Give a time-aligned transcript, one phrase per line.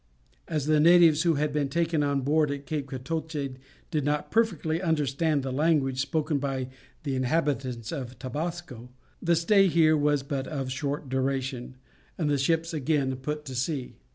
[0.47, 3.49] As the natives who had been taken on board at Cape Cotoche
[3.91, 6.69] did not perfectly understand the language spoken by
[7.03, 8.89] the inhabitants of Tabasco,
[9.21, 11.77] the stay here was but of short duration,
[12.17, 13.97] and the ships again put to sea.